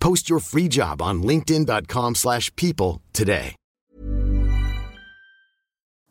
[0.00, 3.54] Post your free job on linkedin.com/people slash people today.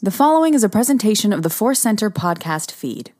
[0.02, 3.12] The following is a presentation of the Force Center podcast feed.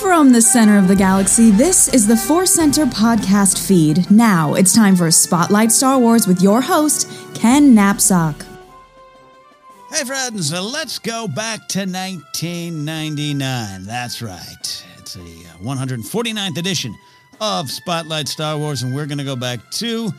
[0.00, 4.10] From the center of the galaxy, this is the Force Center podcast feed.
[4.10, 8.47] Now it's time for a Spotlight Star Wars with your host, Ken Napzok.
[9.90, 13.84] Hey, friends, uh, let's go back to 1999.
[13.84, 14.86] That's right.
[14.98, 16.94] It's the uh, 149th edition
[17.40, 20.10] of Spotlight Star Wars, and we're going to go back to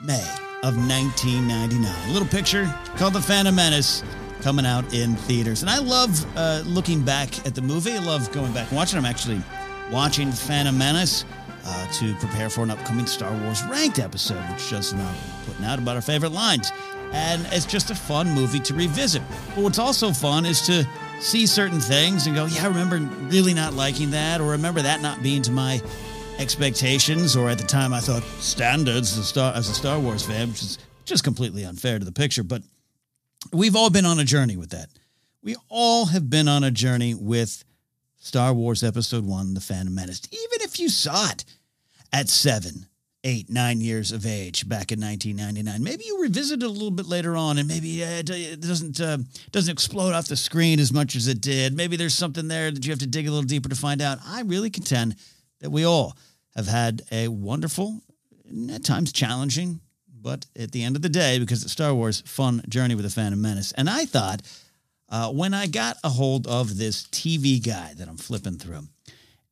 [0.00, 0.22] May
[0.62, 1.92] of 1999.
[2.08, 4.04] A little picture called The Phantom Menace
[4.42, 5.62] coming out in theaters.
[5.62, 7.94] And I love uh, looking back at the movie.
[7.94, 8.98] I love going back and watching.
[9.00, 9.42] I'm actually
[9.90, 11.24] watching Phantom Menace
[11.66, 15.12] uh, to prepare for an upcoming Star Wars Ranked episode, which just now
[15.46, 16.70] putting out about our favorite lines.
[17.14, 19.22] And it's just a fun movie to revisit.
[19.54, 20.86] But what's also fun is to
[21.20, 22.98] see certain things and go, yeah, I remember
[23.28, 25.80] really not liking that, or remember that not being to my
[26.38, 30.78] expectations, or at the time I thought standards as a Star, Wars fan, which is
[31.04, 32.42] just completely unfair to the picture.
[32.42, 32.62] But
[33.52, 34.88] we've all been on a journey with that.
[35.40, 37.64] We all have been on a journey with
[38.18, 40.22] Star Wars Episode One: The Phantom Menace.
[40.32, 41.44] Even if you saw it
[42.12, 42.86] at seven,
[43.24, 47.06] eight, nine years of age back in 1999, maybe you revisit it a little bit
[47.06, 49.18] later on, and maybe uh, it it doesn't uh,
[49.50, 51.74] doesn't explode off the screen as much as it did.
[51.74, 54.18] Maybe there's something there that you have to dig a little deeper to find out.
[54.24, 55.16] I really contend
[55.60, 56.16] that we all
[56.54, 58.00] have had a wonderful,
[58.70, 59.80] at times challenging,
[60.20, 63.10] but at the end of the day, because it's Star Wars, fun journey with the
[63.10, 63.72] Phantom Menace.
[63.72, 64.42] And I thought
[65.08, 68.88] uh, when I got a hold of this TV guide that I'm flipping through,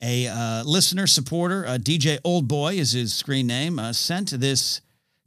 [0.03, 4.81] a uh, listener supporter, uh, DJ Old Boy is his screen name, uh, sent this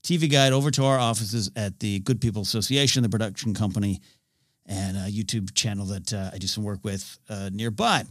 [0.04, 4.01] TV guide over to our offices at the Good People Association, the production company
[4.66, 8.04] and a YouTube channel that uh, I do some work with uh, nearby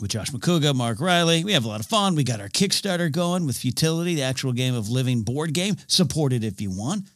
[0.00, 1.44] with Josh McCouga, Mark Riley.
[1.44, 2.14] We have a lot of fun.
[2.14, 5.76] We got our Kickstarter going with Futility, the actual game of living board game.
[5.86, 7.06] Support it if you want.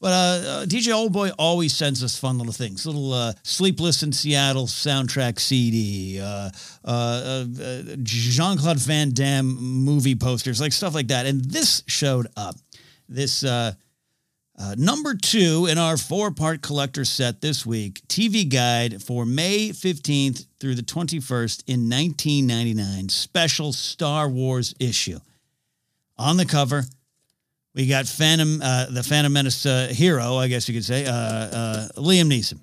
[0.00, 2.86] But uh, uh, DJ Oldboy always sends us fun little things.
[2.86, 6.50] Little uh, Sleepless in Seattle soundtrack CD, uh,
[6.84, 11.26] uh, uh, Jean Claude Van Damme movie posters, like stuff like that.
[11.26, 12.54] And this showed up.
[13.08, 13.42] This
[14.76, 20.46] number two in our four part collector set this week TV guide for May 15th
[20.60, 25.18] through the 21st in 1999, special Star Wars issue.
[26.18, 26.84] On the cover,
[27.78, 31.12] we got Phantom, uh, the Phantom Menace uh, hero, I guess you could say, uh,
[31.12, 32.58] uh, Liam Neeson.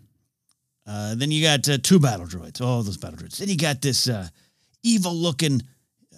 [0.86, 3.38] Uh, then you got uh, two battle droids, all those battle droids.
[3.38, 4.10] Then you got this
[4.84, 5.62] evil looking,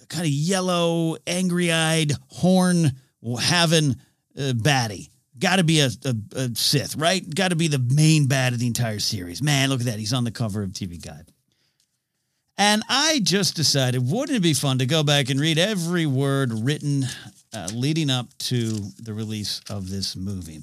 [0.09, 2.91] kind of yellow, angry eyed, horn
[3.39, 3.95] having
[4.35, 5.09] baddie.
[5.37, 7.23] Got to be a, a, a Sith, right?
[7.33, 9.43] Got to be the main bad of the entire series.
[9.43, 9.99] Man, look at that.
[9.99, 11.31] He's on the cover of TV Guide.
[12.57, 16.51] And I just decided, wouldn't it be fun to go back and read every word
[16.51, 17.05] written
[17.53, 18.71] uh, leading up to
[19.01, 20.61] the release of this movie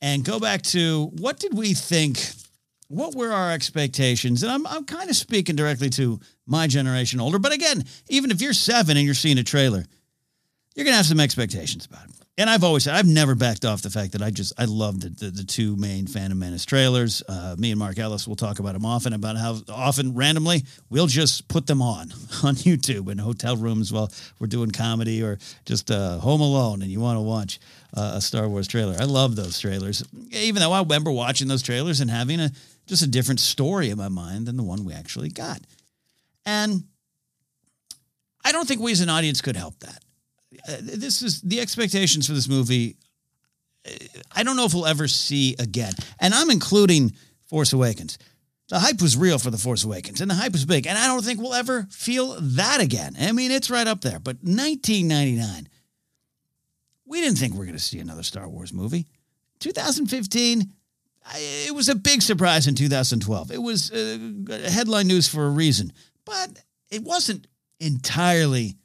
[0.00, 2.18] and go back to what did we think?
[2.88, 4.42] What were our expectations?
[4.42, 7.38] And I'm, I'm kind of speaking directly to my generation older.
[7.38, 9.84] But again, even if you're seven and you're seeing a trailer,
[10.74, 12.14] you're going to have some expectations about it.
[12.36, 15.00] And I've always said I've never backed off the fact that I just I love
[15.00, 17.22] the the, the two main Phantom Menace trailers.
[17.28, 21.06] Uh, me and Mark Ellis will talk about them often about how often randomly we'll
[21.06, 22.10] just put them on
[22.42, 24.10] on YouTube in hotel rooms while
[24.40, 27.60] we're doing comedy or just uh, home alone and you want to watch
[27.96, 28.96] uh, a Star Wars trailer.
[28.98, 30.02] I love those trailers,
[30.32, 32.50] even though I remember watching those trailers and having a
[32.86, 35.60] just a different story in my mind than the one we actually got.
[36.44, 36.82] And
[38.44, 40.03] I don't think we as an audience could help that
[40.68, 42.96] uh, this is the expectations for this movie.
[43.86, 43.90] uh,
[44.32, 47.12] I don't know if we'll ever see again, and I'm including
[47.46, 48.18] Force Awakens.
[48.68, 51.06] The hype was real for the Force Awakens, and the hype was big, and I
[51.06, 53.14] don't think we'll ever feel that again.
[53.20, 54.18] I mean, it's right up there.
[54.18, 55.68] But 1999,
[57.04, 59.06] we didn't think we are going to see another Star Wars movie.
[59.60, 60.72] 2015,
[61.36, 63.50] it was a big surprise in 2012.
[63.50, 64.18] It was uh,
[64.68, 65.92] headline news for a reason,
[66.24, 66.50] but
[66.90, 67.46] it wasn't
[67.80, 68.76] entirely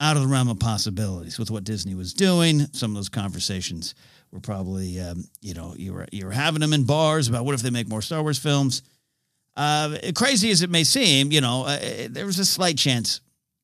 [0.00, 2.60] out of the realm of possibilities with what Disney was doing.
[2.72, 3.94] Some of those conversations
[4.30, 7.54] were probably, um, you know, you were you were having them in bars about what
[7.54, 8.82] if they make more Star Wars films.
[9.56, 13.20] Uh, crazy as it may seem, you know, uh, there was a slight chance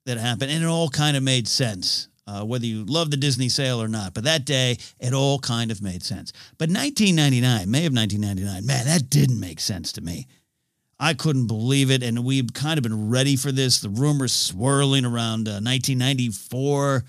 [0.06, 2.08] that happened, and it all kind of made sense.
[2.26, 5.70] Uh, whether you love the Disney sale or not, but that day it all kind
[5.70, 6.32] of made sense.
[6.56, 10.26] But 1999, May of 1999, man, that didn't make sense to me.
[10.98, 12.02] I couldn't believe it.
[12.02, 13.80] And we've kind of been ready for this.
[13.80, 17.04] The rumors swirling around uh, 1994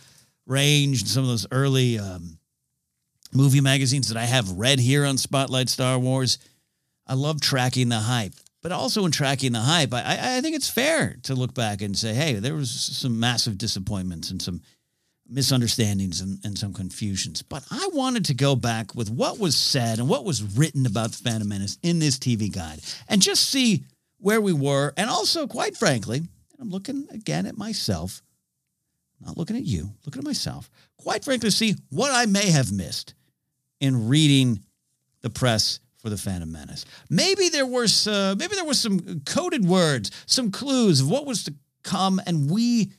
[0.47, 2.37] range and some of those early um,
[3.33, 6.37] movie magazines that I have read here on Spotlight Star Wars.
[7.07, 8.33] I love tracking the hype.
[8.61, 11.83] But also in tracking the hype, I, I, I think it's fair to look back
[11.83, 14.61] and say, hey, there was some massive disappointments and some
[15.27, 17.41] misunderstandings and, and some confusions.
[17.41, 21.11] But I wanted to go back with what was said and what was written about
[21.11, 23.83] the Phantom Menace in this TV guide and just see
[24.19, 24.93] where we were.
[24.97, 26.21] And also, quite frankly,
[26.59, 28.21] I'm looking again at myself,
[29.19, 33.13] not looking at you, looking at myself, quite frankly, see what I may have missed
[33.79, 34.61] in reading
[35.21, 36.85] the press for the Phantom Menace.
[37.09, 41.43] Maybe there was uh, maybe there was some coded words, some clues of what was
[41.45, 42.91] to come, and we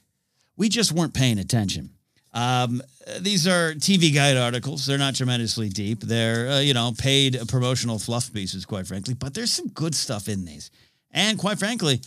[0.56, 1.90] we just weren't paying attention.
[2.36, 2.82] Um,
[3.20, 4.84] these are TV guide articles.
[4.84, 6.00] They're not tremendously deep.
[6.00, 10.28] They're, uh, you know, paid promotional fluff pieces, quite frankly, but there's some good stuff
[10.28, 10.70] in these.
[11.12, 12.02] And quite frankly,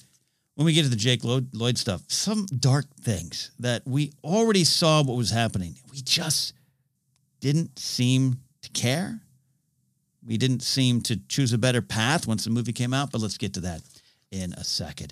[0.54, 4.63] when we get to the Jake Lloyd, Lloyd stuff, some dark things that we already
[4.63, 5.74] saw what was happening.
[5.92, 6.54] We just
[7.39, 9.20] didn't seem to care.
[10.24, 13.38] We didn't seem to choose a better path once the movie came out, but let's
[13.38, 13.82] get to that
[14.32, 15.12] in a second.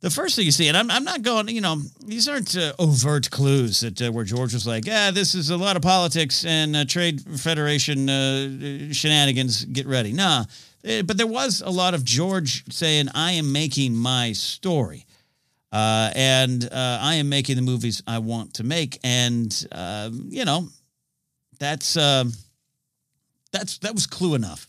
[0.00, 2.72] The first thing you see, and I'm, I'm not going, you know, these aren't uh,
[2.78, 6.44] overt clues that uh, where George was like, yeah, this is a lot of politics
[6.44, 9.64] and uh, trade federation uh, shenanigans.
[9.64, 10.12] Get ready.
[10.12, 10.44] Nah,
[10.88, 15.04] Uh, but there was a lot of George saying, I am making my story.
[15.72, 19.00] Uh, and uh, I am making the movies I want to make.
[19.02, 20.68] And, uh, you know,
[21.58, 22.32] that's, um
[23.50, 24.68] that's, that was clue enough.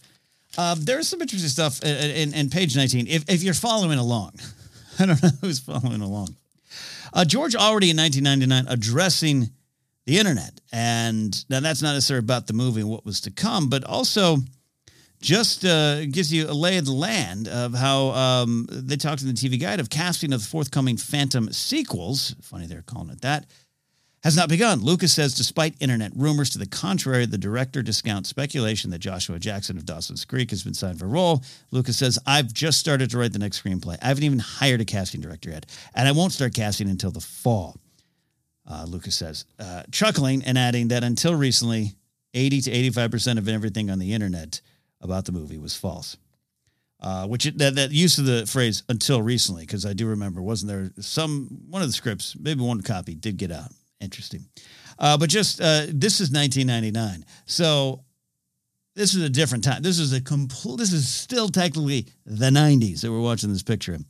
[0.58, 3.08] Uh, there's some interesting stuff in, in, in page 19.
[3.08, 4.32] If, if you're following along,
[5.02, 6.36] I don't know who's following along.
[7.14, 9.50] Uh, George already in 1999 addressing
[10.06, 10.60] the internet.
[10.72, 14.38] And now that's not necessarily about the movie and what was to come, but also
[15.22, 19.28] just uh, gives you a lay of the land of how um, they talked in
[19.28, 22.36] the TV guide of casting of the forthcoming Phantom sequels.
[22.42, 23.46] Funny they're calling it that.
[24.24, 24.82] Has not begun.
[24.82, 29.78] Lucas says, despite internet rumors to the contrary, the director discounts speculation that Joshua Jackson
[29.78, 31.42] of Dawson's Creek has been signed for a role.
[31.72, 33.98] Lucas says, I've just started to write the next screenplay.
[34.02, 37.22] I haven't even hired a casting director yet, and I won't start casting until the
[37.22, 37.78] fall.
[38.70, 41.96] Uh, Lucas says, uh, chuckling and adding that until recently,
[42.34, 44.60] 80 to 85% of everything on the internet
[45.02, 46.18] about the movie was false.
[47.02, 50.42] Uh, which it, that, that use of the phrase until recently, because I do remember,
[50.42, 53.72] wasn't there some one of the scripts, maybe one copy did get out.
[54.02, 54.46] Interesting.
[54.98, 57.26] Uh, but just uh, this is 1999.
[57.46, 58.04] So
[58.96, 59.82] this is a different time.
[59.82, 63.94] This is a complete, this is still technically the 90s that we're watching this picture
[63.94, 64.06] in.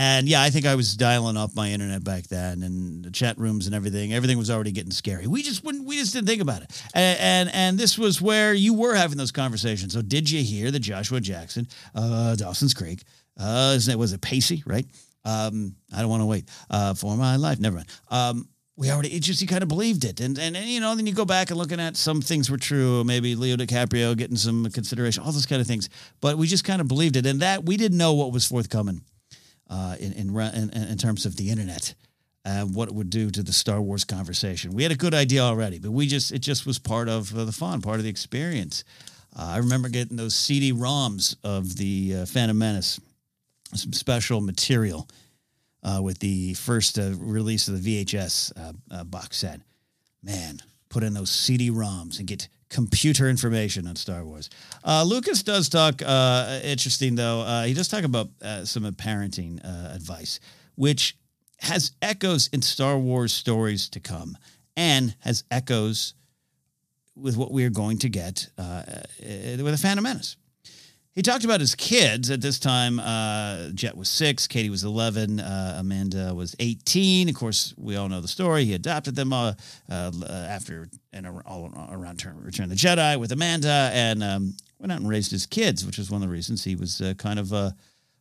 [0.00, 3.36] And yeah, I think I was dialing up my internet back then, and the chat
[3.36, 4.12] rooms and everything.
[4.12, 5.26] Everything was already getting scary.
[5.26, 5.88] We just wouldn't.
[5.88, 6.82] We just didn't think about it.
[6.94, 9.94] And and, and this was where you were having those conversations.
[9.94, 13.02] So did you hear that Joshua Jackson, uh, Dawson's Creek,
[13.40, 14.86] uh, was it Pacey, right?
[15.24, 17.58] Um, I don't want to wait uh, for my life.
[17.58, 17.88] Never mind.
[18.08, 18.48] Um,
[18.78, 20.20] we already it just you kind of believed it.
[20.20, 22.56] And, and and you know then you go back and looking at some things were
[22.56, 25.90] true maybe leo dicaprio getting some consideration all those kind of things.
[26.20, 27.26] But we just kind of believed it.
[27.26, 29.02] And that we didn't know what was forthcoming
[29.68, 31.94] uh, in, in, in in terms of the internet
[32.44, 34.72] and what it would do to the star wars conversation.
[34.72, 37.44] We had a good idea already but we just it just was part of uh,
[37.44, 38.84] the fun part of the experience.
[39.36, 42.98] Uh, i remember getting those cd roms of the uh, phantom menace
[43.74, 45.06] some special material
[45.82, 49.60] uh, with the first uh, release of the VHS uh, uh, box set.
[50.22, 54.50] Man, put in those CD-ROMs and get computer information on Star Wars.
[54.84, 58.28] Uh, Lucas does talk, uh, interesting though, he does talk about
[58.64, 60.40] some parenting advice,
[60.74, 61.16] which
[61.60, 64.36] has echoes in Star Wars stories to come
[64.76, 66.14] and has echoes
[67.16, 70.36] with what we are going to get with a Phantom Menace.
[71.14, 73.00] He talked about his kids at this time.
[73.00, 77.28] Uh, Jet was six, Katie was 11, uh, Amanda was 18.
[77.28, 78.64] Of course, we all know the story.
[78.64, 79.54] He adopted them uh,
[79.90, 85.00] uh after and all around Return of the Jedi with Amanda and um, went out
[85.00, 87.52] and raised his kids, which is one of the reasons he was uh, kind of
[87.52, 87.70] uh,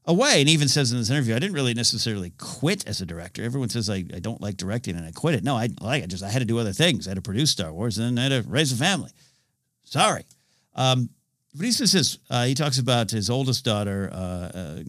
[0.05, 0.39] away.
[0.39, 3.43] And even says in this interview, I didn't really necessarily quit as a director.
[3.43, 5.43] Everyone says I, I don't like directing and I quit it.
[5.43, 6.09] No, I like it.
[6.09, 7.07] Just I had to do other things.
[7.07, 9.11] I had to produce Star Wars and then I had to raise a family.
[9.83, 10.23] Sorry.
[10.75, 11.09] Um,
[11.57, 12.19] but he says.
[12.29, 14.79] Uh, he talks about his oldest daughter uh, uh,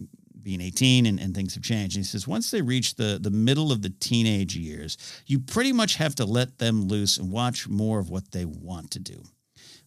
[0.41, 1.95] being 18 and, and things have changed.
[1.95, 5.73] And he says once they reach the, the middle of the teenage years, you pretty
[5.73, 9.23] much have to let them loose and watch more of what they want to do.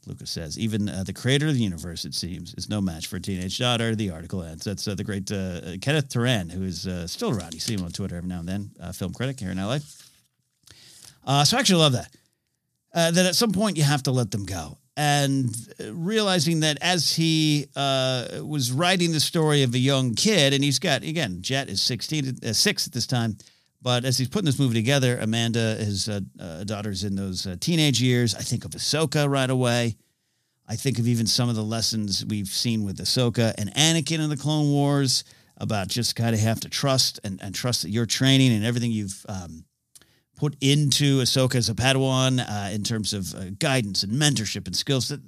[0.07, 3.17] Lucas says, even uh, the creator of the universe, it seems, is no match for
[3.17, 3.95] a teenage daughter.
[3.95, 4.65] The article ends.
[4.65, 7.55] That's uh, the great uh, Kenneth Turan, who is uh, still around.
[7.55, 9.79] You see him on Twitter every now and then, uh, film critic here in LA.
[11.25, 12.11] Uh, so I actually love that.
[12.95, 17.67] that at some point you have to let them go and realizing that as he
[17.77, 21.81] uh, was writing the story of a young kid, and he's got again, Jet is
[21.81, 23.37] sixteen, uh, six at this time,
[23.81, 27.57] but as he's putting this movie together, Amanda, his uh, uh daughter's in those uh,
[27.59, 28.35] teenage years.
[28.35, 29.97] I think of Ahsoka right away.
[30.69, 34.31] I think of even some of the lessons we've seen with Ahsoka and Anakin in
[34.31, 35.25] the Clone Wars
[35.57, 38.91] about just kind of have to trust and, and trust that your training and everything
[38.91, 39.65] you've um,
[40.43, 44.75] put into Ahsoka as a Padawan uh, in terms of uh, guidance and mentorship and
[44.75, 45.21] skills that,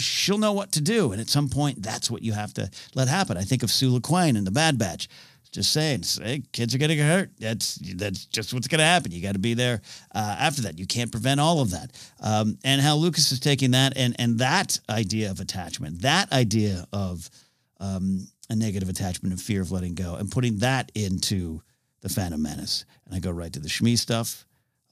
[0.00, 1.12] she'll know what to do.
[1.12, 3.36] And at some point, that's what you have to let happen.
[3.36, 5.08] I think of Sulu Quain in the Bad Batch.
[5.52, 7.30] Just saying, hey, kids are going to get hurt.
[7.38, 9.12] That's that's just what's going to happen.
[9.12, 9.80] You got to be there
[10.12, 10.76] uh, after that.
[10.76, 11.92] You can't prevent all of that.
[12.20, 16.84] Um, and how Lucas is taking that and and that idea of attachment, that idea
[16.92, 17.30] of
[17.78, 21.62] um, a negative attachment and fear of letting go, and putting that into
[22.00, 22.84] the Phantom Menace.
[23.06, 24.44] And I go right to the Shmi stuff.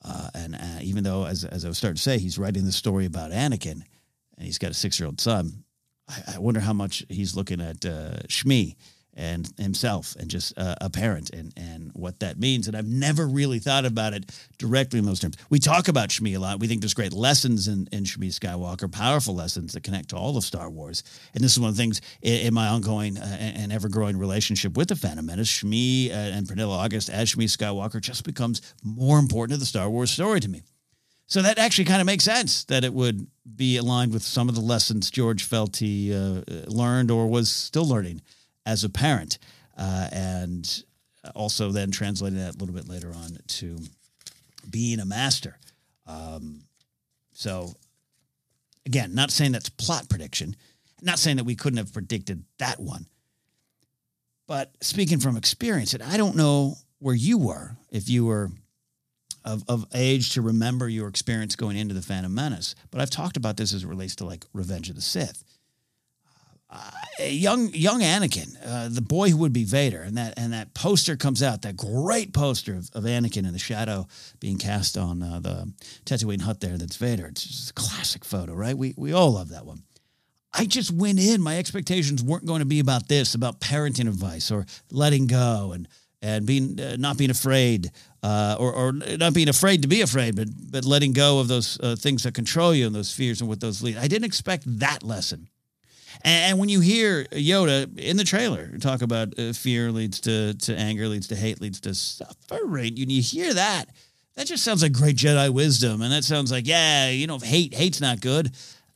[0.06, 2.72] Uh, and uh, even though, as, as I was starting to say, he's writing the
[2.72, 3.82] story about Anakin
[4.36, 5.64] and he's got a six year old son,
[6.08, 8.76] I, I, wonder how much he's looking at uh, Shmi
[9.16, 12.68] and himself and just uh, a parent and, and what that means.
[12.68, 15.36] And I've never really thought about it directly in those terms.
[15.48, 16.60] We talk about Shmi a lot.
[16.60, 20.36] We think there's great lessons in, in Shmi Skywalker, powerful lessons that connect to all
[20.36, 21.02] of Star Wars.
[21.34, 24.18] And this is one of the things in, in my ongoing uh, and ever growing
[24.18, 25.46] relationship with the Phantom Menace.
[25.46, 29.88] Shmi uh, and Pernilla August as Shmi Skywalker just becomes more important to the Star
[29.88, 30.62] Wars story to me.
[31.28, 34.54] So that actually kind of makes sense that it would be aligned with some of
[34.54, 38.22] the lessons George felt he uh, learned or was still learning
[38.66, 39.38] as a parent,
[39.78, 40.82] uh, and
[41.34, 43.78] also then translating that a little bit later on to
[44.68, 45.56] being a master.
[46.06, 46.64] Um,
[47.32, 47.74] so,
[48.84, 50.56] again, not saying that's plot prediction,
[51.00, 53.06] not saying that we couldn't have predicted that one,
[54.46, 58.50] but speaking from experience, and I don't know where you were if you were
[59.44, 63.36] of, of age to remember your experience going into the Phantom Menace, but I've talked
[63.36, 65.44] about this as it relates to like Revenge of the Sith
[66.68, 70.74] uh, young young Anakin, uh, the boy who would be Vader, and that and that
[70.74, 74.06] poster comes out, that great poster of, of Anakin in the shadow
[74.40, 75.72] being cast on uh, the
[76.04, 76.76] Tatooine hut there.
[76.76, 77.26] That's Vader.
[77.26, 78.76] It's just a classic photo, right?
[78.76, 79.82] We we all love that one.
[80.52, 81.40] I just went in.
[81.40, 85.86] My expectations weren't going to be about this, about parenting advice or letting go and
[86.20, 87.92] and being uh, not being afraid,
[88.24, 91.78] uh, or or not being afraid to be afraid, but but letting go of those
[92.00, 93.98] things that control you and those fears and what those lead.
[93.98, 95.48] I didn't expect that lesson.
[96.22, 100.76] And, when you hear Yoda in the trailer talk about uh, fear leads to to
[100.76, 103.86] anger, leads to hate, leads to suffering, and you hear that,
[104.36, 107.74] that just sounds like great Jedi wisdom, and that sounds like yeah, you know, hate
[107.74, 108.50] hate's not good.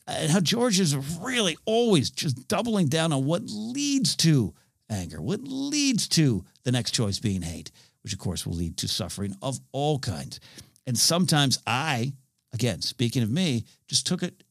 [0.06, 4.54] And how George is really always just doubling down on what leads to
[4.88, 7.70] anger, what leads to the next choice being hate,
[8.02, 10.40] which of course will lead to suffering of all kinds.
[10.86, 12.12] And sometimes I,
[12.52, 14.42] again, speaking of me, just took it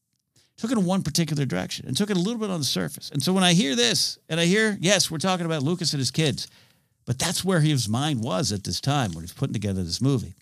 [0.59, 3.09] took it in one particular direction and took it a little bit on the surface.
[3.11, 5.99] And so when I hear this and I hear, yes, we're talking about Lucas and
[5.99, 6.47] his kids,
[7.05, 10.33] but that's where his mind was at this time when he's putting together this movie.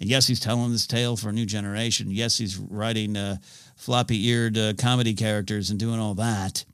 [0.00, 2.10] And yes, he's telling this tale for a new generation.
[2.10, 3.38] Yes, he's writing uh,
[3.76, 6.64] floppy eared uh, comedy characters and doing all that.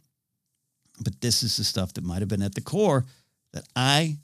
[1.03, 3.05] But this is the stuff that might have been at the core
[3.53, 4.19] that I,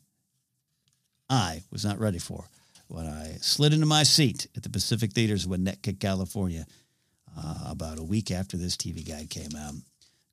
[1.29, 2.45] I was not ready for
[2.89, 6.67] when I slid into my seat at the Pacific Theaters in Winnetka, California,
[7.67, 9.75] about a week after this TV guide came out.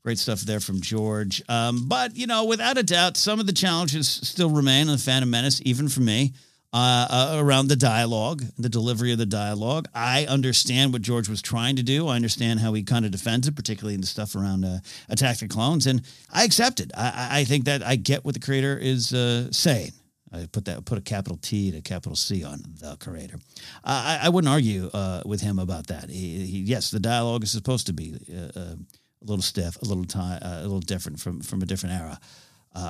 [0.03, 1.41] Great stuff there from George.
[1.49, 4.97] Um, but, you know, without a doubt, some of the challenges still remain in The
[4.97, 6.33] Phantom Menace, even for me.
[6.73, 9.87] Uh, uh, around the dialogue, the delivery of the dialogue.
[9.95, 12.09] I understand what George was trying to do.
[12.09, 15.37] I understand how he kind of defends it, particularly in the stuff around uh, Attack
[15.37, 16.91] the Clones, and I accept it.
[16.95, 19.91] I, I think that I get what the creator is uh, saying.
[20.31, 23.37] I put that put a capital T to a capital C on the creator.
[23.83, 26.09] I, I wouldn't argue uh, with him about that.
[26.09, 28.77] He, he, yes, the dialogue is supposed to be uh, a
[29.21, 32.19] little stiff, a little time, a little different from from a different era.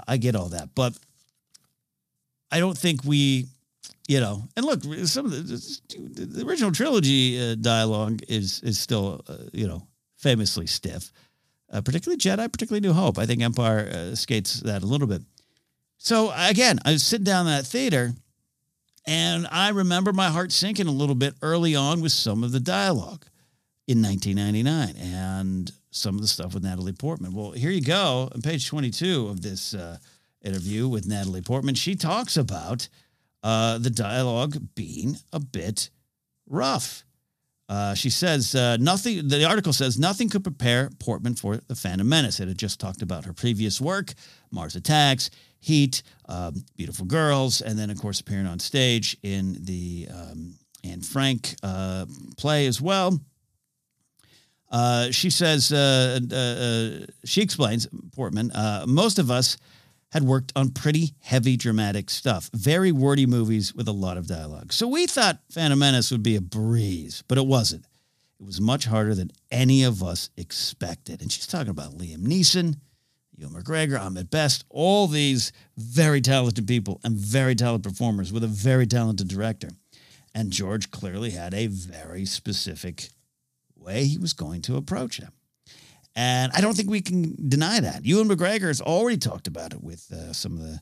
[0.05, 0.97] I get all that, but
[2.51, 3.47] I don't think we
[4.07, 5.75] you know, and look, some of the,
[6.15, 11.11] the original trilogy uh, dialogue is is still, uh, you know, famously stiff,
[11.71, 13.19] uh, particularly Jedi, particularly New Hope.
[13.19, 15.21] I think Empire uh, skates that a little bit.
[15.97, 18.13] So again, I was sitting down in that theater,
[19.05, 22.59] and I remember my heart sinking a little bit early on with some of the
[22.59, 23.25] dialogue
[23.87, 27.33] in 1999 and some of the stuff with Natalie Portman.
[27.33, 29.97] Well, here you go on page 22 of this uh,
[30.43, 31.75] interview with Natalie Portman.
[31.75, 32.89] She talks about
[33.43, 35.89] uh, the dialogue being a bit
[36.47, 37.03] rough.
[37.69, 39.27] Uh, she says uh, nothing.
[39.27, 42.39] The article says nothing could prepare Portman for the Phantom Menace.
[42.39, 44.13] It had just talked about her previous work,
[44.51, 50.07] Mars Attacks, Heat, um, Beautiful Girls, and then of course appearing on stage in the
[50.13, 52.05] um, Anne Frank uh,
[52.37, 53.19] play as well.
[54.69, 58.51] Uh, she says uh, she explains Portman.
[58.85, 59.57] most of us
[60.11, 64.71] had worked on pretty heavy dramatic stuff, very wordy movies with a lot of dialogue.
[64.71, 67.85] So we thought Phantom Menace would be a breeze, but it wasn't.
[68.39, 71.21] It was much harder than any of us expected.
[71.21, 72.77] And she's talking about Liam Neeson,
[73.37, 78.47] Ewan McGregor, Ahmed Best, all these very talented people and very talented performers with a
[78.47, 79.69] very talented director.
[80.33, 83.09] And George clearly had a very specific
[83.75, 85.29] way he was going to approach it.
[86.15, 88.03] And I don't think we can deny that.
[88.03, 90.81] Ewan McGregor has already talked about it with uh, some of the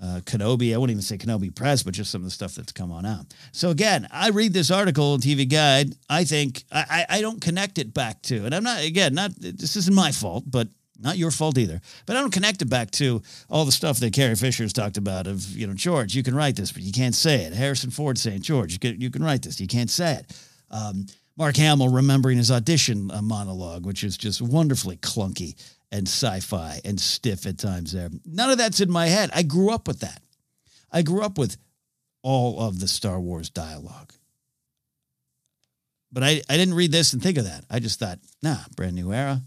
[0.00, 0.72] uh, Kenobi.
[0.72, 3.04] I wouldn't even say Kenobi press, but just some of the stuff that's come on
[3.04, 3.26] out.
[3.50, 5.94] So again, I read this article in TV Guide.
[6.08, 9.74] I think I, I don't connect it back to, and I'm not again not this
[9.74, 11.80] isn't my fault, but not your fault either.
[12.06, 14.96] But I don't connect it back to all the stuff that Carrie Fisher has talked
[14.96, 15.26] about.
[15.26, 17.52] Of you know, George, you can write this, but you can't say it.
[17.52, 20.42] Harrison Ford saying, George, you can, you can write this, you can't say it.
[20.70, 21.06] Um,
[21.36, 25.54] Mark Hamill remembering his audition uh, monologue, which is just wonderfully clunky
[25.92, 28.08] and sci-fi and stiff at times there.
[28.24, 29.30] None of that's in my head.
[29.34, 30.22] I grew up with that.
[30.90, 31.56] I grew up with
[32.22, 34.12] all of the Star Wars dialogue.
[36.10, 37.64] But I, I didn't read this and think of that.
[37.70, 39.42] I just thought, nah, brand new era,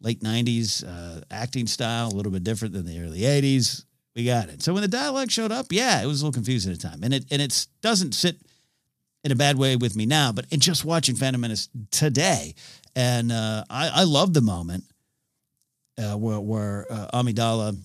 [0.00, 3.84] late 90s uh, acting style, a little bit different than the early 80s.
[4.16, 4.62] We got it.
[4.62, 7.00] So when the dialogue showed up, yeah, it was a little confusing at the time.
[7.02, 8.36] And it and it doesn't sit–
[9.24, 12.54] in a bad way with me now, but in just watching Phantom Menace today,
[12.96, 14.84] and uh, I, I love the moment
[15.98, 17.76] uh, where, where uh, Amidala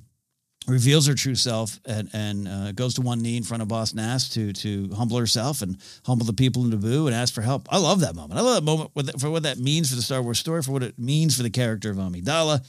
[0.68, 3.94] reveals her true self and, and uh, goes to one knee in front of Boss
[3.94, 7.68] Nass to to humble herself and humble the people in Naboo and ask for help.
[7.72, 8.40] I love that moment.
[8.40, 10.84] I love that moment for what that means for the Star Wars story, for what
[10.84, 12.66] it means for the character of Amidala.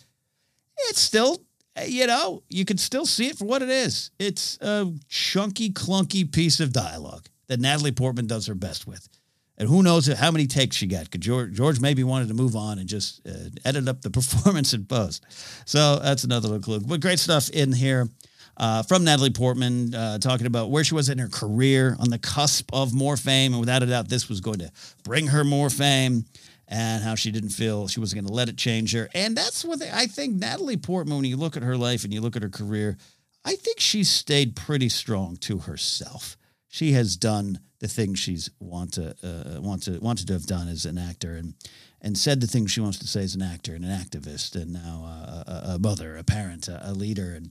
[0.88, 1.42] It's still,
[1.86, 4.10] you know, you can still see it for what it is.
[4.18, 9.08] It's a chunky, clunky piece of dialogue that Natalie Portman does her best with.
[9.58, 11.04] And who knows how many takes she got?
[11.04, 14.74] Because George, George maybe wanted to move on and just uh, edit up the performance
[14.74, 15.24] in post.
[15.64, 16.80] So that's another little clue.
[16.80, 18.08] But great stuff in here
[18.56, 22.18] uh, from Natalie Portman, uh, talking about where she was in her career on the
[22.18, 23.52] cusp of more fame.
[23.52, 24.70] And without a doubt, this was going to
[25.04, 26.24] bring her more fame
[26.68, 29.08] and how she didn't feel she wasn't going to let it change her.
[29.14, 32.12] And that's what they, I think Natalie Portman, when you look at her life and
[32.12, 32.96] you look at her career,
[33.44, 36.36] I think she's stayed pretty strong to herself.
[36.68, 40.68] She has done the things she's want to uh, want to wanted to have done
[40.68, 41.54] as an actor, and
[42.00, 44.72] and said the things she wants to say as an actor and an activist, and
[44.72, 45.04] now
[45.46, 47.50] a, a, mother, a parent, a, a, leader, and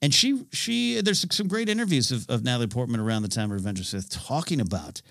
[0.00, 3.58] and she she there's some great interviews of, of Natalie Portman around the time of
[3.58, 5.02] Revenge of Sith talking about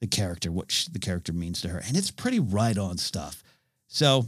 [0.00, 3.42] the character, what she, the character means to her, and it's pretty right on stuff.
[3.88, 4.26] So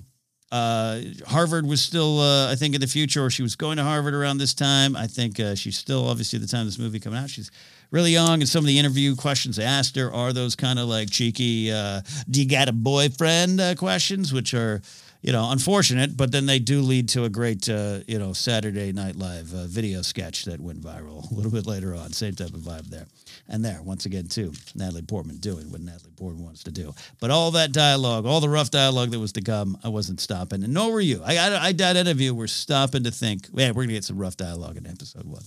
[0.50, 3.82] uh, Harvard was still, uh, I think, in the future, or she was going to
[3.82, 4.96] Harvard around this time.
[4.96, 7.50] I think uh, she's still, obviously, the time this movie coming out, she's
[7.90, 8.40] really young.
[8.40, 11.72] And some of the interview questions they asked her are those kind of like cheeky,
[11.72, 14.82] uh, do you got a boyfriend uh, questions, which are,
[15.22, 18.92] you know, unfortunate, but then they do lead to a great, uh, you know, Saturday
[18.92, 22.12] Night Live video sketch that went viral a little bit later on.
[22.12, 23.06] Same type of vibe there.
[23.48, 26.94] And there, once again, too, Natalie Portman doing what Natalie Portman wants to do.
[27.18, 30.62] But all that dialogue, all the rough dialogue that was to come, I wasn't stopping.
[30.62, 31.22] And nor were you.
[31.24, 34.04] I, I, I doubt any of you were stopping to think, man, we're to get
[34.04, 35.42] some rough dialogue in episode one.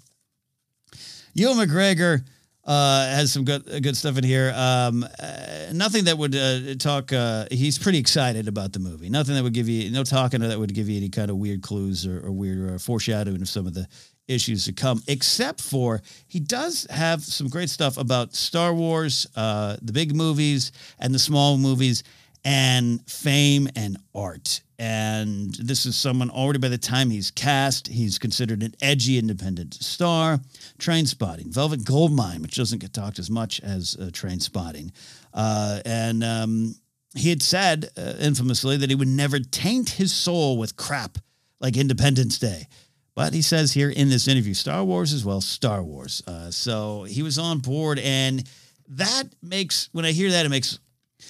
[1.33, 2.23] Ewan McGregor
[2.65, 4.53] uh, has some good good stuff in here.
[4.55, 7.11] Um, uh, nothing that would uh, talk.
[7.11, 9.09] Uh, he's pretty excited about the movie.
[9.09, 11.37] Nothing that would give you no talking or that would give you any kind of
[11.37, 13.87] weird clues or, or weird uh, foreshadowing of some of the
[14.27, 19.77] issues to come, except for he does have some great stuff about Star Wars, uh,
[19.81, 22.03] the big movies, and the small movies,
[22.43, 24.61] and fame and art.
[24.79, 29.75] And this is someone already by the time he's cast, he's considered an edgy independent
[29.75, 30.39] star.
[30.79, 34.91] Trainspotting, Velvet Goldmine, which doesn't get talked as much as uh, Trainspotting.
[35.33, 36.75] Uh, and um,
[37.15, 41.19] he had said uh, infamously that he would never taint his soul with crap
[41.59, 42.67] like Independence Day.
[43.13, 46.23] But he says here in this interview, Star Wars as well, Star Wars.
[46.25, 48.43] Uh, so he was on board, and
[48.87, 50.79] that makes when I hear that, it makes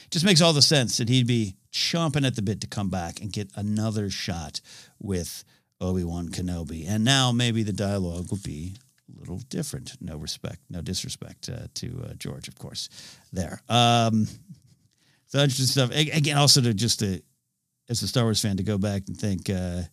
[0.09, 3.21] just makes all the sense that he'd be chomping at the bit to come back
[3.21, 4.61] and get another shot
[4.99, 5.43] with
[5.79, 6.85] Obi Wan Kenobi.
[6.87, 8.75] And now maybe the dialogue will be
[9.15, 9.95] a little different.
[10.01, 12.89] No respect, no disrespect uh, to uh, George, of course.
[13.31, 13.61] There.
[13.69, 14.27] Um,
[15.27, 15.91] so interesting stuff.
[15.91, 17.21] Again, also to just to,
[17.89, 19.49] as a Star Wars fan, to go back and think.
[19.49, 19.83] Uh,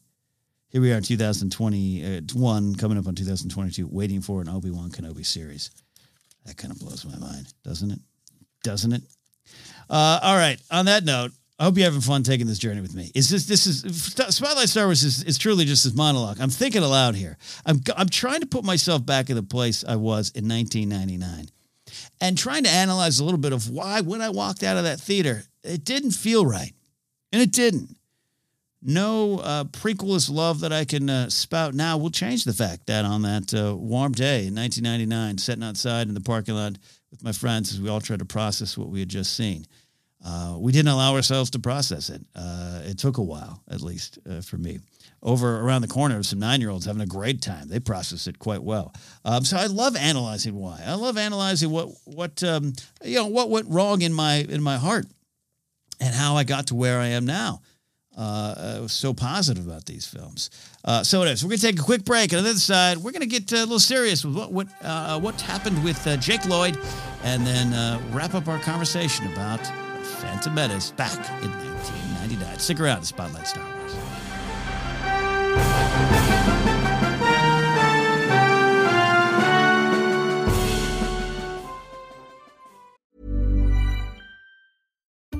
[0.70, 5.24] here we are in 2021, coming up on 2022, waiting for an Obi Wan Kenobi
[5.24, 5.70] series.
[6.44, 8.00] That kind of blows my mind, doesn't it?
[8.62, 9.02] Doesn't it?
[9.90, 10.60] Uh, all right.
[10.70, 13.10] On that note, I hope you're having fun taking this journey with me.
[13.14, 16.38] Is this this is Spotlight Star Wars is, is truly just this monologue.
[16.40, 17.36] I'm thinking aloud here.
[17.66, 21.48] I'm I'm trying to put myself back in the place I was in 1999,
[22.20, 25.00] and trying to analyze a little bit of why when I walked out of that
[25.00, 26.72] theater, it didn't feel right,
[27.32, 27.96] and it didn't
[28.82, 33.04] no uh, prequelist love that I can uh, spout now will change the fact that
[33.04, 36.78] on that uh, warm day in 1999, sitting outside in the parking lot
[37.10, 39.64] with my friends as we all tried to process what we had just seen,
[40.24, 42.22] uh, we didn't allow ourselves to process it.
[42.34, 44.80] Uh, it took a while, at least uh, for me.
[45.22, 47.68] Over around the corner, some nine-year-olds having a great time.
[47.68, 48.94] They process it quite well.
[49.24, 50.80] Um, so I love analyzing why.
[50.84, 54.76] I love analyzing what what um, you know what went wrong in my in my
[54.76, 55.06] heart,
[56.00, 57.62] and how I got to where I am now
[58.18, 58.20] uh,
[58.82, 60.50] uh, so positive about these films.
[60.84, 61.44] Uh, so it is.
[61.44, 62.32] We're going to take a quick break.
[62.32, 64.52] And on the other side, we're going to get uh, a little serious with what
[64.52, 66.76] what uh, what happened with Jake Lloyd,
[67.22, 67.70] and then
[68.12, 69.64] wrap up our conversation about
[70.20, 72.58] Phantom Menace back in 1999.
[72.58, 73.77] Stick around Spotlight Star Wars.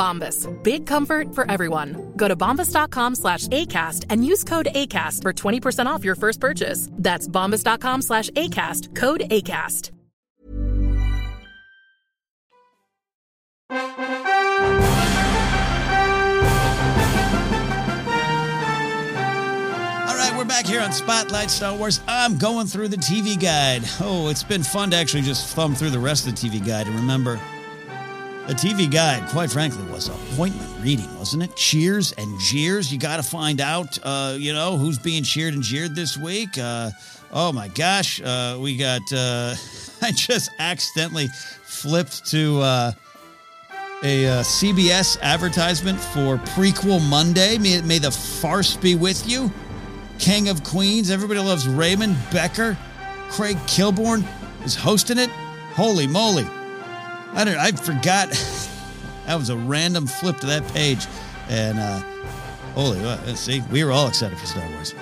[0.00, 0.48] Bombas.
[0.62, 2.12] Big comfort for everyone.
[2.16, 6.88] Go to bombas.com slash ACAST and use code ACAST for 20% off your first purchase.
[6.92, 8.94] That's bombas.com slash ACAST.
[8.96, 9.90] Code ACAST.
[20.08, 22.00] All right, we're back here on Spotlight Star Wars.
[22.08, 23.82] I'm going through the TV guide.
[24.00, 26.86] Oh, it's been fun to actually just thumb through the rest of the TV guide
[26.86, 27.38] and remember
[28.50, 31.54] the TV guide, quite frankly, was appointment reading, wasn't it?
[31.54, 32.92] Cheers and jeers.
[32.92, 36.58] You got to find out, uh, you know, who's being cheered and jeered this week.
[36.58, 36.90] Uh,
[37.32, 39.02] oh my gosh, uh, we got.
[39.12, 39.54] Uh,
[40.02, 41.28] I just accidentally
[41.62, 42.92] flipped to uh,
[44.02, 47.56] a uh, CBS advertisement for Prequel Monday.
[47.56, 49.52] May, may the farce be with you.
[50.18, 51.12] King of Queens.
[51.12, 52.76] Everybody loves Raymond Becker.
[53.28, 54.26] Craig Kilborn
[54.64, 55.30] is hosting it.
[55.74, 56.48] Holy moly.
[57.32, 57.56] I don't.
[57.56, 58.30] I forgot.
[59.26, 61.06] that was a random flip to that page,
[61.48, 62.00] and uh,
[62.74, 64.94] holy, uh, see, we were all excited for Star Wars.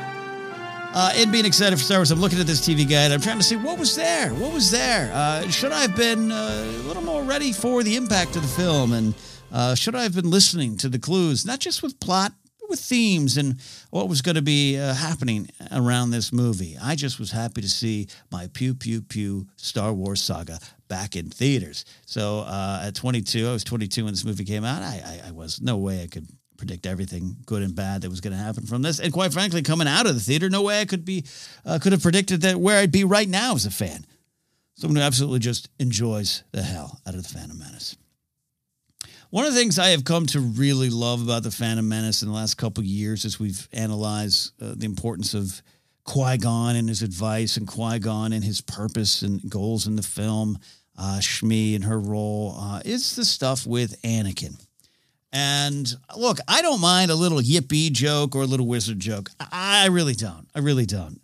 [0.94, 3.12] Uh, in being excited for Star Wars, I'm looking at this TV guide.
[3.12, 4.30] I'm trying to see what was there.
[4.34, 5.10] What was there?
[5.12, 8.48] Uh, should I have been uh, a little more ready for the impact of the
[8.48, 9.14] film, and
[9.52, 12.32] uh, should I have been listening to the clues, not just with plot,
[12.68, 16.76] with themes and what was going to be uh, happening around this movie?
[16.82, 21.30] I just was happy to see my pew pew pew Star Wars saga back in
[21.30, 21.84] theaters.
[22.06, 24.82] So uh, at 22, I was 22 when this movie came out.
[24.82, 26.26] I, I, I was no way I could
[26.56, 29.00] predict everything good and bad that was going to happen from this.
[29.00, 31.24] And quite frankly, coming out of the theater, no way I could be
[31.64, 34.04] uh, could have predicted that where I'd be right now as a fan.
[34.74, 37.96] Someone who absolutely just enjoys the hell out of the Phantom Menace.
[39.30, 42.28] One of the things I have come to really love about the Phantom Menace in
[42.28, 45.60] the last couple years, as we've analyzed uh, the importance of
[46.04, 50.02] Qui Gon and his advice, and Qui Gon and his purpose and goals in the
[50.02, 50.58] film,
[50.96, 54.58] uh, Shmi and her role, uh, is the stuff with Anakin.
[55.30, 59.28] And look, I don't mind a little yippee joke or a little wizard joke.
[59.38, 60.48] I, I really don't.
[60.54, 61.20] I really don't.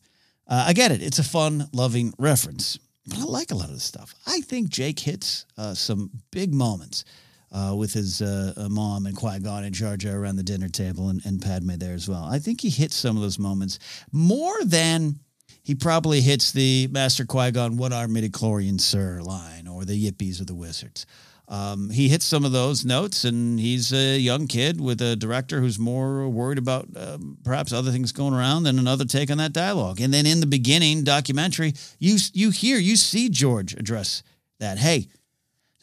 [0.46, 1.02] Uh, I get it.
[1.02, 2.78] It's a fun, loving reference.
[3.06, 4.14] But I like a lot of this stuff.
[4.26, 7.06] I think Jake hits uh, some big moments
[7.54, 10.68] uh, with his uh, uh, mom and Qui Gon and Jar Jar around the dinner
[10.68, 12.24] table and, and Padme there as well.
[12.24, 13.78] I think he hits some of those moments
[14.12, 15.20] more than
[15.62, 20.40] he probably hits the Master Qui Gon, "What are midichlorians, sir?" line or the Yippies
[20.40, 21.06] or the Wizards.
[21.46, 25.60] Um, he hits some of those notes, and he's a young kid with a director
[25.60, 29.52] who's more worried about um, perhaps other things going around than another take on that
[29.52, 30.00] dialogue.
[30.00, 34.22] And then in the beginning documentary, you you hear you see George address
[34.58, 34.78] that.
[34.78, 35.08] Hey,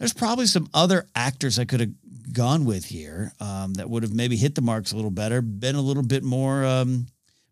[0.02, 1.92] there's probably some other actors I could have
[2.34, 5.76] gone with here um, that would have maybe hit the marks a little better, been
[5.76, 7.06] a little bit more um,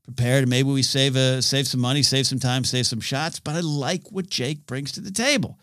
[0.03, 0.41] prepared.
[0.41, 3.39] And maybe we save a save some money, save some time, save some shots.
[3.39, 5.59] But I like what Jake brings to the table.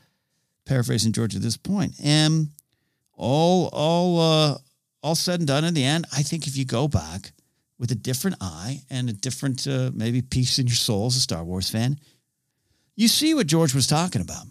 [0.64, 2.50] Paraphrasing George at this point, and
[3.14, 4.58] all all uh,
[5.02, 7.32] all said and done in the end, I think if you go back
[7.80, 11.20] with a different eye and a different uh, maybe peace in your soul as a
[11.20, 11.98] Star Wars fan,
[12.94, 14.46] you see what George was talking about.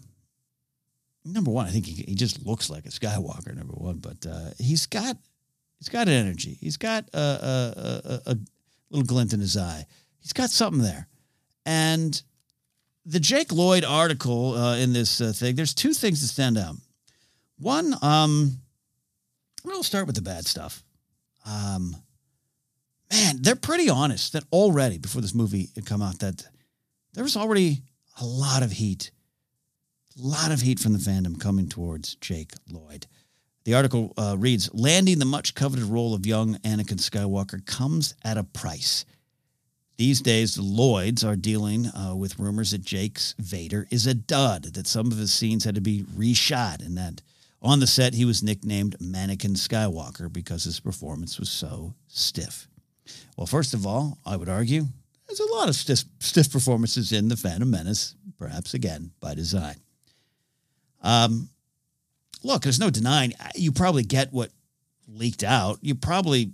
[1.26, 3.56] Number one, I think he, he just looks like a Skywalker.
[3.56, 5.18] Number one, but uh, he's got
[5.80, 6.58] he's got energy.
[6.62, 8.38] He's got a, a, a, a
[8.90, 9.86] little glint in his eye.
[10.20, 11.08] He's got something there,
[11.66, 12.22] and
[13.06, 15.56] the Jake Lloyd article uh, in this uh, thing.
[15.56, 16.76] There's two things that stand out.
[17.58, 18.60] One, um,
[19.64, 20.84] we'll start with the bad stuff.
[21.46, 21.96] Um,
[23.12, 26.46] man, they're pretty honest that already before this movie had come out that
[27.14, 27.82] there was already
[28.20, 29.12] a lot of heat,
[30.18, 33.08] lot of heat from the fandom coming towards Jake Lloyd.
[33.66, 38.38] The article uh, reads Landing the much coveted role of young Anakin Skywalker comes at
[38.38, 39.06] a price.
[39.98, 44.74] These days, the Lloyds are dealing uh, with rumors that Jake's Vader is a dud,
[44.74, 47.22] that some of his scenes had to be reshot, and that
[47.62, 52.68] on the set he was nicknamed Mannequin Skywalker because his performance was so stiff.
[53.38, 54.86] Well, first of all, I would argue
[55.28, 59.76] there's a lot of stiff, stiff performances in The Phantom Menace, perhaps again by design.
[61.06, 61.50] Um,
[62.44, 64.50] look, there's no denying you probably get what
[65.08, 65.78] leaked out.
[65.82, 66.52] You probably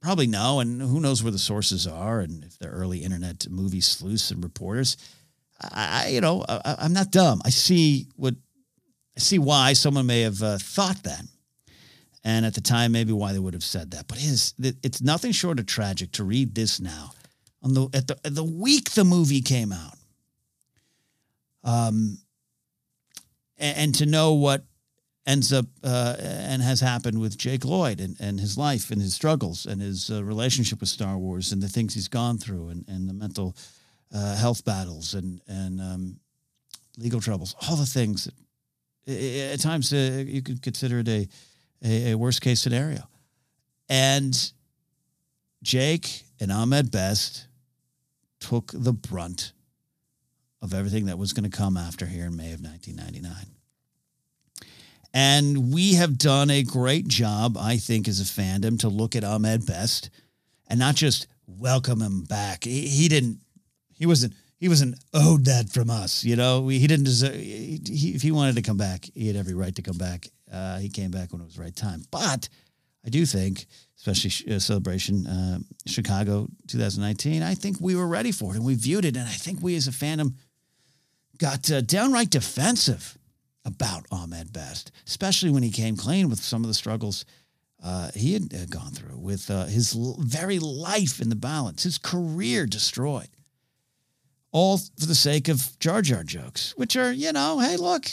[0.00, 3.80] probably know, and who knows where the sources are, and if they're early internet movie
[3.80, 4.96] sleuths and reporters.
[5.60, 7.42] I, you know, I, I'm not dumb.
[7.44, 8.34] I see what
[9.16, 11.22] I see why someone may have uh, thought that,
[12.22, 14.06] and at the time, maybe why they would have said that.
[14.06, 17.10] But it is, it's nothing short of tragic to read this now
[17.62, 19.94] on the at the at the week the movie came out.
[21.64, 22.18] Um,
[23.58, 24.64] and, and to know what
[25.26, 29.14] ends up uh, and has happened with Jake Lloyd and, and his life and his
[29.14, 32.84] struggles and his uh, relationship with Star Wars and the things he's gone through and,
[32.88, 33.54] and the mental
[34.14, 36.20] uh, health battles and and um,
[36.96, 38.24] legal troubles, all the things
[39.06, 41.28] that at times uh, you could consider it a,
[41.84, 43.08] a, a worst case scenario.
[43.88, 44.52] And
[45.62, 47.46] Jake and Ahmed Best
[48.40, 49.52] took the brunt
[50.60, 53.34] of everything that was going to come after here in May of 1999.
[55.14, 59.24] And we have done a great job, I think, as a fandom to look at
[59.24, 60.10] Ahmed Best
[60.68, 62.64] and not just welcome him back.
[62.64, 63.40] He, he didn't,
[63.94, 66.24] he wasn't, he wasn't owed that from us.
[66.24, 69.28] You know, we, he didn't deserve, he, he, if he wanted to come back, he
[69.28, 70.26] had every right to come back.
[70.52, 72.02] Uh, he came back when it was the right time.
[72.10, 72.48] But
[73.04, 73.66] I do think,
[73.96, 78.74] especially uh, celebration uh, Chicago 2019, I think we were ready for it and we
[78.74, 79.16] viewed it.
[79.16, 80.34] And I think we as a fandom
[81.38, 83.16] got uh, downright defensive
[83.64, 87.24] about Ahmed Best, especially when he came clean with some of the struggles
[87.82, 91.84] uh, he had uh, gone through with uh, his l- very life in the balance,
[91.84, 93.28] his career destroyed,
[94.50, 98.06] all for the sake of Jar Jar jokes, which are, you know, hey, look,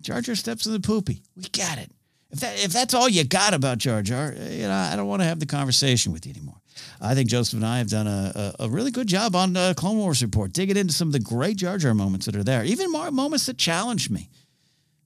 [0.00, 1.22] Jar Jar steps in the poopy.
[1.36, 1.90] We got it.
[2.30, 5.22] If that if that's all you got about Jar Jar, you know, I don't want
[5.22, 6.60] to have the conversation with you anymore.
[7.00, 9.74] I think Joseph and I have done a, a, a really good job on uh,
[9.76, 12.64] Clone Wars Report, digging into some of the great Jar Jar moments that are there,
[12.64, 14.28] even more moments that challenged me.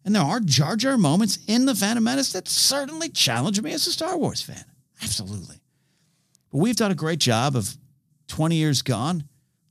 [0.05, 3.87] And there are Jar Jar moments in The Phantom Menace that certainly challenge me as
[3.87, 4.65] a Star Wars fan.
[5.03, 5.57] Absolutely.
[6.51, 7.77] But we've done a great job of
[8.29, 9.25] 20 years gone,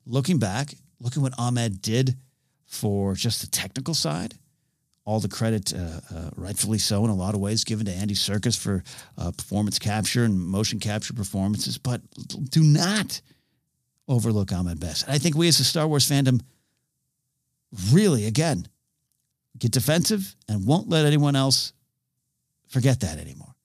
[0.06, 2.16] looking back, looking what Ahmed did
[2.66, 4.36] for just the technical side.
[5.10, 8.13] All the credit, uh, uh, rightfully so, in a lot of ways, given to Andy
[8.13, 8.84] Serkis for
[9.17, 11.80] uh, performance capture and motion capture performances.
[11.80, 12.02] But
[12.52, 13.19] do not
[14.08, 15.06] overlook Ahmed Best.
[15.06, 16.41] And I think we as a Star Wars fandom
[17.91, 18.67] really, again,
[19.58, 21.74] get defensive and won't let anyone else
[22.67, 23.56] forget that anymore.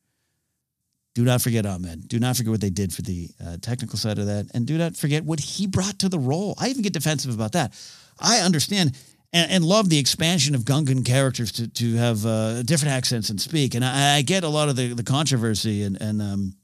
[1.14, 2.08] Do not forget Ahmed.
[2.08, 4.46] Do not forget what they did for the uh, technical side of that.
[4.54, 6.54] And do not forget what he brought to the role.
[6.58, 7.74] I even get defensive about that.
[8.18, 8.96] I understand
[9.34, 13.40] and, and love the expansion of Gungan characters to, to have uh, different accents and
[13.40, 13.74] speak.
[13.74, 16.54] And I, I, get a lot of the, the controversy and, and um,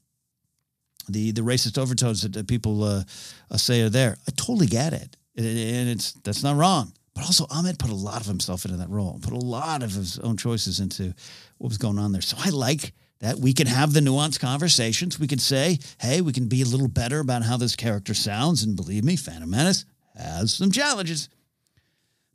[1.09, 3.03] the, the racist overtones that, that people uh,
[3.51, 4.17] uh say are there.
[4.27, 5.17] I totally get it.
[5.37, 6.93] And it's that's not wrong.
[7.13, 9.91] But also, Ahmed put a lot of himself into that role, put a lot of
[9.91, 11.13] his own choices into
[11.57, 12.21] what was going on there.
[12.21, 15.19] So I like that we can have the nuanced conversations.
[15.19, 18.63] We can say, hey, we can be a little better about how this character sounds.
[18.63, 21.29] And believe me, Phantom Menace has some challenges.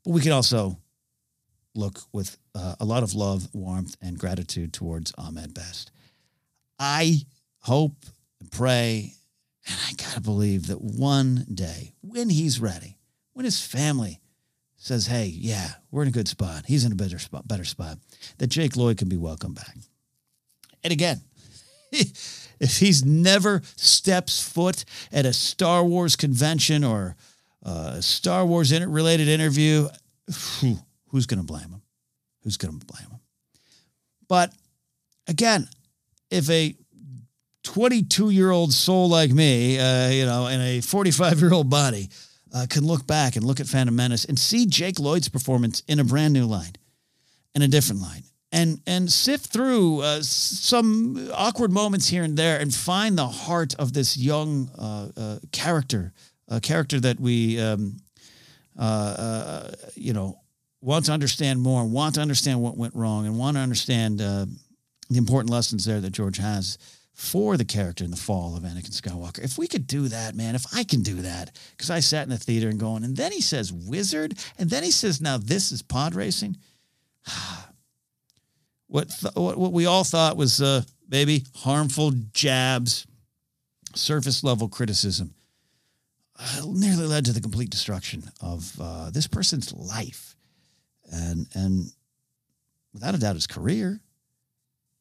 [0.07, 0.79] But we can also
[1.75, 5.91] look with uh, a lot of love, warmth, and gratitude towards Ahmed Best.
[6.79, 7.23] I
[7.59, 8.07] hope
[8.41, 9.15] and pray,
[9.67, 12.99] and I got to believe that one day, when he's ready,
[13.33, 14.21] when his family
[14.77, 16.67] says, hey, yeah, we're in a good spot.
[16.67, 17.99] He's in a better spot, better spot.
[18.39, 19.77] That Jake Lloyd can be welcome back.
[20.85, 21.23] And again,
[21.91, 27.17] if he's never steps foot at a Star Wars convention or
[27.67, 29.89] a Star Wars related interview,
[31.11, 31.83] who's going to blame him?
[32.43, 33.21] Who's going to blame him?
[34.29, 34.53] But
[35.27, 35.69] again,
[36.31, 36.77] if a
[37.65, 42.09] 22 year old soul like me, uh, you know, in a 45 year old body,
[42.55, 45.99] uh, can look back and look at Phantom Menace and see Jake Lloyd's performance in
[45.99, 46.73] a brand new line
[47.55, 52.59] in a different line and and sift through uh, some awkward moments here and there
[52.59, 56.13] and find the heart of this young uh, uh, character,
[56.49, 57.97] a character that we, um,
[58.79, 60.39] uh, uh, you know,
[60.81, 64.47] want to understand more, want to understand what went wrong, and want to understand uh,
[65.11, 66.79] the important lessons there that George has
[67.17, 69.43] for the character in the fall of Anakin Skywalker.
[69.43, 72.29] If we could do that, man, if I can do that, because I sat in
[72.29, 75.73] the theater and going, and then he says wizard, and then he says, now this
[75.73, 76.59] is pod racing.
[78.87, 83.07] what, th- what what we all thought was uh, maybe harmful jabs,
[83.95, 85.35] surface level criticism,
[86.39, 90.37] uh, nearly led to the complete destruction of uh, this person's life,
[91.11, 91.93] and and
[92.93, 94.01] without a doubt his career.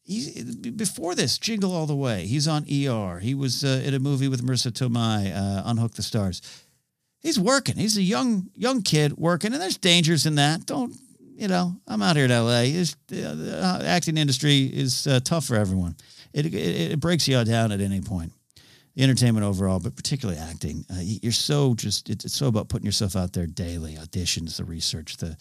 [0.03, 0.43] He,
[0.75, 2.27] before this, Jingle All the Way.
[2.27, 3.19] He's on ER.
[3.19, 6.43] He was uh, in a movie with Marisa Tomei, uh, Unhook the Stars.
[7.17, 7.75] He's working.
[7.75, 10.67] He's a young young kid working, and there's dangers in that.
[10.67, 10.95] Don't
[11.35, 11.75] you know?
[11.87, 12.61] I'm out here in LA.
[12.65, 15.95] It's, uh, the acting industry is tough for everyone.
[16.33, 18.31] It, it it breaks you down at any point.
[18.97, 23.15] Entertainment overall, but particularly acting, uh, you're so just it's, it's so about putting yourself
[23.15, 23.95] out there daily.
[23.95, 25.35] Auditions, the research, the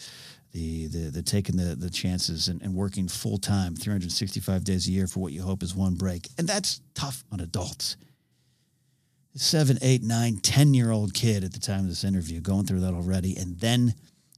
[0.52, 4.90] the the, the taking the the chances and, and working full time, 365 days a
[4.90, 7.96] year for what you hope is one break, and that's tough on adults
[9.36, 12.80] seven, eight, nine, ten year old kid at the time of this interview going through
[12.80, 13.36] that already.
[13.36, 13.94] And then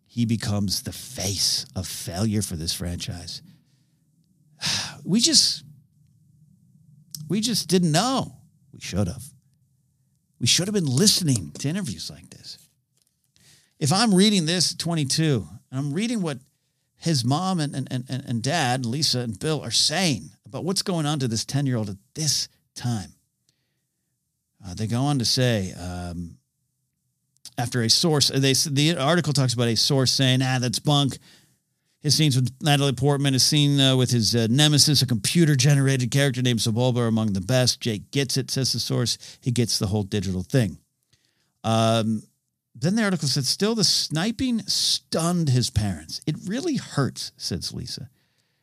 [0.07, 3.43] he becomes the face of failure for this franchise.
[5.05, 5.63] We just,
[7.29, 8.35] we just didn't know.
[8.87, 9.25] Should have.
[10.39, 12.57] We should have been listening to interviews like this.
[13.81, 16.39] If I'm reading this at 22 and I'm reading what
[16.97, 21.05] his mom and, and, and, and dad, Lisa and Bill, are saying about what's going
[21.05, 23.15] on to this 10 year old at this time,
[24.65, 26.39] uh, they go on to say, um,
[27.59, 31.19] after a source, they the article talks about a source saying, "Ah, that's bunk."
[32.01, 36.43] His scenes with Natalie Portman his seen uh, with his uh, nemesis, a computer-generated character
[36.43, 37.81] named Sebulba, are among the best.
[37.81, 39.19] Jake gets it, says the source.
[39.41, 40.79] He gets the whole digital thing.
[41.65, 42.23] Um,
[42.75, 46.21] then the article said, still the sniping stunned his parents.
[46.27, 48.11] It really hurts, says Lisa.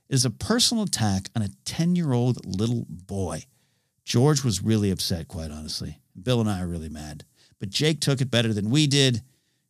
[0.07, 3.45] It is a personal attack on a 10-year-old little boy.
[4.05, 5.99] George was really upset, quite honestly.
[6.21, 7.25] Bill and I are really mad.
[7.59, 9.23] But Jake took it better than we did.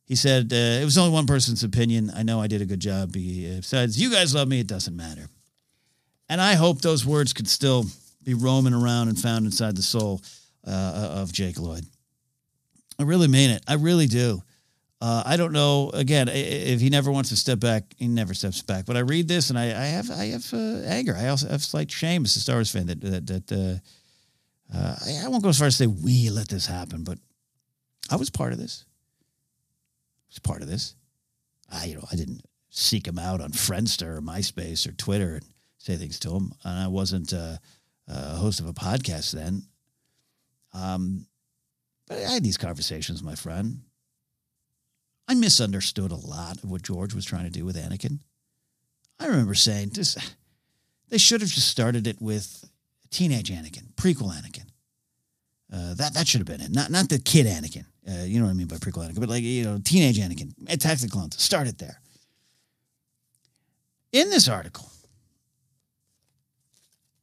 [0.06, 2.10] He said, uh, it was only one person's opinion.
[2.14, 3.14] I know I did a good job.
[3.14, 4.60] He, uh, besides, you guys love me.
[4.60, 5.28] It doesn't matter.
[6.28, 7.86] And I hope those words could still
[8.22, 10.20] be roaming around and found inside the soul
[10.66, 11.84] uh, of Jake Lloyd.
[12.98, 13.62] I really mean it.
[13.66, 14.42] I really do.
[15.00, 15.90] Uh, I don't know.
[15.92, 18.86] Again, if he never wants to step back, he never steps back.
[18.86, 21.14] But I read this and I, I have, I have uh, anger.
[21.14, 24.96] I also have slight shame as a Star Wars fan that that, that uh, uh,
[25.06, 27.18] I, I won't go as far as to say we let this happen, but
[28.10, 28.84] I was part of this.
[30.42, 30.94] Part of this.
[31.72, 35.44] I, you know, I didn't seek him out on Friendster or MySpace or Twitter and
[35.78, 37.56] say things to him, and I wasn't uh,
[38.08, 39.62] a host of a podcast then.
[40.72, 41.26] Um,
[42.08, 43.80] but I had these conversations, my friend.
[45.26, 48.18] I misunderstood a lot of what George was trying to do with Anakin.
[49.18, 50.16] I remember saying, "This,
[51.08, 52.68] they should have just started it with
[53.10, 54.66] teenage Anakin, prequel Anakin.
[55.72, 56.72] Uh, that that should have been it.
[56.72, 57.86] Not not the kid Anakin.
[58.08, 60.52] Uh, you know what I mean by prequel Anakin, but like you know, teenage Anakin,
[60.68, 61.42] Attack of the Clones.
[61.42, 62.00] Start it there.
[64.12, 64.90] In this article,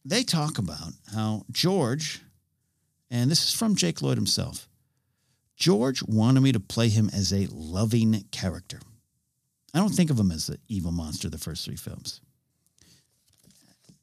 [0.04, 2.22] they talk about how George,
[3.10, 4.68] and this is from Jake Lloyd himself.
[5.56, 8.80] George wanted me to play him as a loving character.
[9.74, 12.20] I don't think of him as the evil monster the first three films.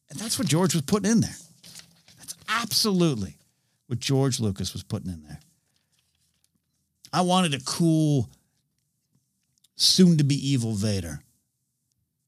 [0.08, 1.36] And that's what George was putting in there.
[2.16, 3.36] That's absolutely
[3.88, 5.40] what George Lucas was putting in there.
[7.12, 8.28] I wanted a cool,
[9.76, 11.20] soon to be evil Vader.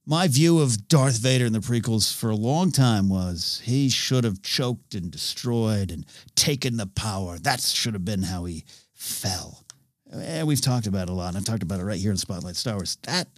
[0.07, 4.25] My view of Darth Vader in the prequels for a long time was he should
[4.25, 6.05] have choked and destroyed and
[6.35, 7.39] taken the power.
[7.39, 9.65] That should have been how he fell.
[10.11, 11.29] And we've talked about it a lot.
[11.29, 12.99] And I've talked about it right here in Spotlight Star Wars.
[13.03, 13.29] That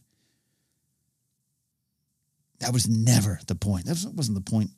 [2.61, 3.87] that was never the point.
[3.87, 4.71] That was- wasn't the point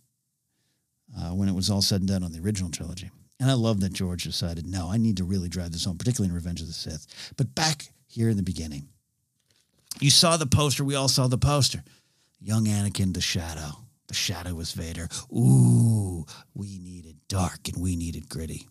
[1.17, 3.11] uh, when it was all said and done on the original trilogy.
[3.41, 6.31] And I love that George decided, no, I need to really drive this home, particularly
[6.31, 7.07] in Revenge of the Sith.
[7.37, 8.89] But back here in the beginning,
[10.01, 10.85] you saw the poster.
[10.85, 11.83] We all saw the poster.
[12.41, 13.79] Young Anakin, the shadow.
[14.07, 15.09] The shadow was Vader.
[15.33, 18.69] Ooh, we needed dark and we needed gritty.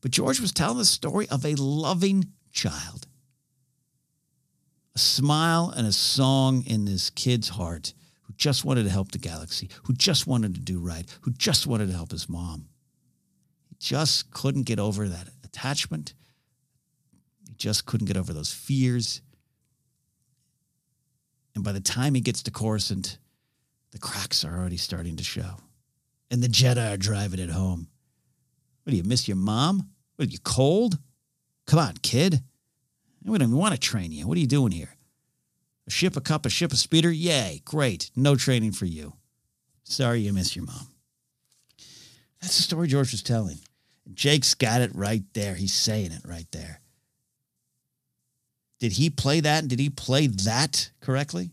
[0.00, 3.06] But George was telling the story of a loving child.
[4.94, 9.18] A smile and a song in this kid's heart who just wanted to help the
[9.18, 12.68] galaxy, who just wanted to do right, who just wanted to help his mom.
[13.82, 16.14] Just couldn't get over that attachment.
[17.48, 19.22] He just couldn't get over those fears.
[21.56, 23.18] And by the time he gets to Coruscant,
[23.90, 25.56] the cracks are already starting to show.
[26.30, 27.88] And the Jedi are driving it home.
[28.84, 29.90] What do you miss your mom?
[30.14, 30.98] What are you cold?
[31.66, 32.40] Come on, kid.
[33.24, 34.28] We don't even want to train you.
[34.28, 34.94] What are you doing here?
[35.88, 37.10] A ship, a cup, a ship, a speeder?
[37.10, 38.12] Yay, great.
[38.14, 39.14] No training for you.
[39.82, 40.86] Sorry you miss your mom.
[42.40, 43.58] That's the story George was telling.
[44.12, 45.54] Jake's got it right there.
[45.54, 46.80] He's saying it right there.
[48.80, 49.60] Did he play that?
[49.60, 51.50] And did he play that correctly?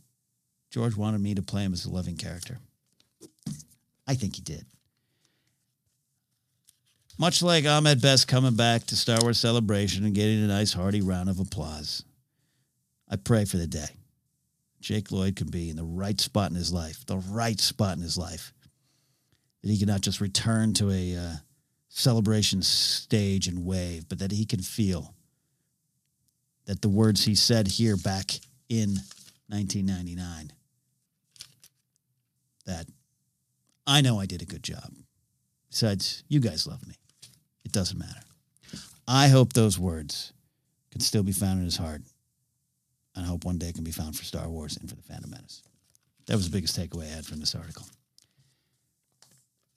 [0.71, 2.57] George wanted me to play him as a loving character.
[4.07, 4.65] I think he did.
[7.19, 11.01] Much like Ahmed Best coming back to Star Wars Celebration and getting a nice hearty
[11.01, 12.03] round of applause,
[13.09, 13.89] I pray for the day
[14.79, 18.03] Jake Lloyd can be in the right spot in his life, the right spot in
[18.03, 18.53] his life,
[19.61, 21.33] that he can not just return to a uh,
[21.89, 25.13] celebration stage and wave, but that he can feel
[26.65, 28.31] that the words he said here back
[28.69, 28.99] in
[29.47, 30.53] 1999
[32.67, 32.85] that
[33.87, 34.93] I know I did a good job.
[35.71, 36.93] Besides, you guys love me.
[37.65, 38.21] It doesn't matter.
[39.07, 40.31] I hope those words
[40.91, 42.01] can still be found in his heart.
[43.15, 45.31] And I hope one day can be found for Star Wars and for the Phantom
[45.31, 45.63] Menace.
[46.27, 47.85] That was the biggest takeaway I had from this article.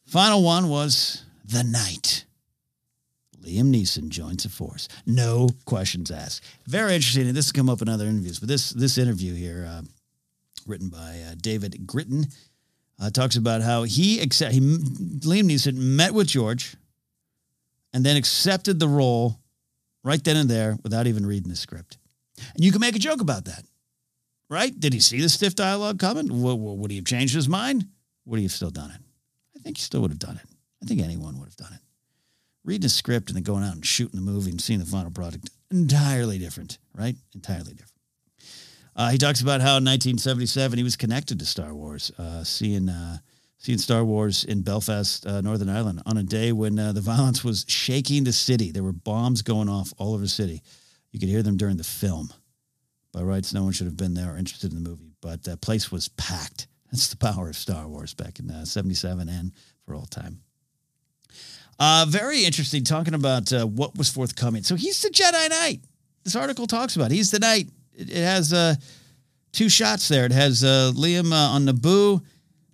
[0.06, 2.24] Final one was The Knight.
[3.42, 4.88] Liam Neeson joins the force.
[5.04, 6.44] No questions asked.
[6.66, 7.26] Very interesting.
[7.26, 9.82] And this has come up in other interviews, but this this interview here, uh,
[10.66, 12.32] written by uh, David Gritten,
[13.00, 16.76] uh, talks about how he accept he Liam Neeson met with George,
[17.92, 19.40] and then accepted the role
[20.04, 21.98] right then and there without even reading the script.
[22.54, 23.64] And you can make a joke about that,
[24.48, 24.78] right?
[24.78, 26.28] Did he see the stiff dialogue coming?
[26.28, 27.86] W- w- would he have changed his mind?
[28.26, 29.00] Would he have still done it?
[29.56, 30.48] I think he still would have done it.
[30.82, 31.80] I think anyone would have done it.
[32.64, 35.10] Reading a script and then going out and shooting the movie and seeing the final
[35.10, 37.16] product, entirely different, right?
[37.34, 37.92] Entirely different.
[38.94, 42.88] Uh, he talks about how in 1977 he was connected to Star Wars, uh, seeing
[42.88, 43.18] uh,
[43.58, 47.44] seeing Star Wars in Belfast, uh, Northern Ireland, on a day when uh, the violence
[47.44, 48.70] was shaking the city.
[48.70, 50.62] There were bombs going off all over the city.
[51.12, 52.32] You could hear them during the film.
[53.12, 55.60] By rights, no one should have been there or interested in the movie, but that
[55.60, 56.66] place was packed.
[56.90, 59.52] That's the power of Star Wars back in uh, 77 and
[59.86, 60.40] for all time.
[61.84, 64.62] Uh, very interesting talking about uh, what was forthcoming.
[64.62, 65.80] So he's the Jedi Knight.
[66.22, 67.10] This article talks about.
[67.10, 67.70] He's the Knight.
[67.92, 68.76] It, it has uh,
[69.50, 70.24] two shots there.
[70.24, 72.22] It has uh, Liam uh, on Naboo,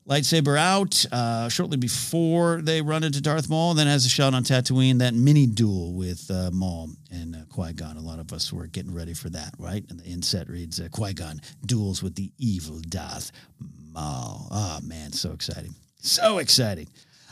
[0.06, 3.72] lightsaber out uh, shortly before they run into Darth Maul.
[3.72, 7.96] Then has a shot on Tatooine, that mini duel with Maul and uh, Qui Gon.
[7.96, 9.86] A lot of us were getting ready for that, right?
[9.88, 13.32] And the inset reads uh, Qui Gon duels with the evil Darth
[13.90, 14.48] Maul.
[14.50, 16.88] Oh man, so exciting, so exciting.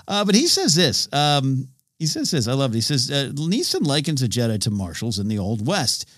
[0.09, 1.09] Uh, but he says this.
[1.13, 2.47] Um, he says this.
[2.47, 2.77] I love it.
[2.77, 6.09] He says uh, Neeson likens a Jedi to marshals in the Old West.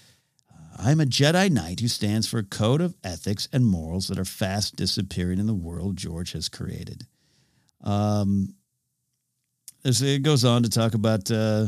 [0.80, 4.24] I'm a Jedi Knight who stands for a code of ethics and morals that are
[4.24, 7.04] fast disappearing in the world George has created.
[7.82, 8.54] Um,
[9.84, 11.66] it goes on to talk about, uh,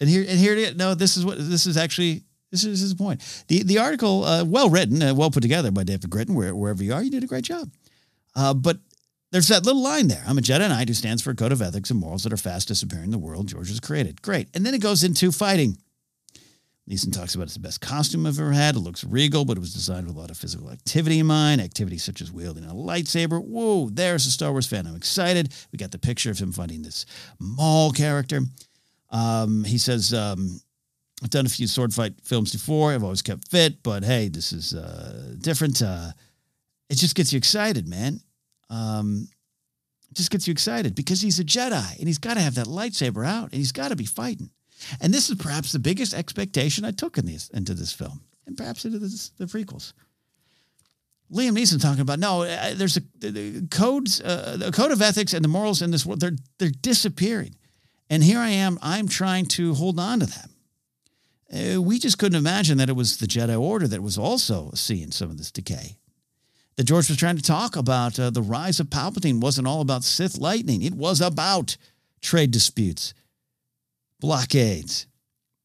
[0.00, 2.22] and here, and here, no, this is what this is actually.
[2.52, 3.20] This is his point.
[3.48, 6.34] the The article, uh, well written, uh, well put together by David Gritten.
[6.34, 7.70] Where, wherever you are, you did a great job.
[8.36, 8.78] Uh, but
[9.36, 10.24] there's that little line there.
[10.26, 12.38] I'm a Jedi Knight who stands for a code of ethics and morals that are
[12.38, 14.22] fast disappearing in the world George has created.
[14.22, 14.48] Great.
[14.54, 15.76] And then it goes into fighting.
[16.88, 18.76] Neeson talks about it's the best costume I've ever had.
[18.76, 21.60] It looks regal, but it was designed with a lot of physical activity in mind.
[21.60, 23.44] Activities such as wielding a lightsaber.
[23.44, 24.86] Whoa, there's a Star Wars fan.
[24.86, 25.52] I'm excited.
[25.70, 27.04] We got the picture of him fighting this
[27.38, 28.40] Maul character.
[29.10, 30.58] Um, he says, um,
[31.22, 32.92] I've done a few sword fight films before.
[32.92, 35.82] I've always kept fit, but hey, this is uh, different.
[35.82, 36.12] Uh,
[36.88, 38.20] it just gets you excited, man.
[38.70, 39.28] Um,
[40.12, 43.26] just gets you excited because he's a Jedi and he's got to have that lightsaber
[43.26, 44.50] out and he's got to be fighting.
[45.00, 48.56] And this is perhaps the biggest expectation I took in these into this film, and
[48.56, 49.92] perhaps into this, the prequels.
[51.32, 55.32] Liam Neeson talking about no, uh, there's a the codes, uh, a code of ethics
[55.34, 56.20] and the morals in this world.
[56.20, 57.56] They're they're disappearing,
[58.10, 58.78] and here I am.
[58.82, 60.50] I'm trying to hold on to them.
[61.52, 65.10] Uh, we just couldn't imagine that it was the Jedi Order that was also seeing
[65.10, 65.96] some of this decay.
[66.76, 70.04] That George was trying to talk about uh, the rise of Palpatine wasn't all about
[70.04, 70.82] Sith lightning.
[70.82, 71.76] It was about
[72.20, 73.14] trade disputes,
[74.20, 75.06] blockades,